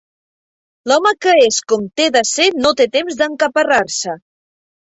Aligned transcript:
L'home 0.91 1.11
que 1.25 1.33
és 1.49 1.59
com 1.73 1.85
té 2.01 2.09
de 2.17 2.25
ser 2.31 2.49
no 2.65 2.73
té 2.81 2.89
temps 2.99 3.21
d'encaparrar-se 3.23 4.21